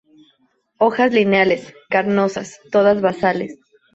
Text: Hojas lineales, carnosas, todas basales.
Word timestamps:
Hojas 0.79 1.13
lineales, 1.13 1.75
carnosas, 1.87 2.59
todas 2.71 3.01
basales. 3.01 3.59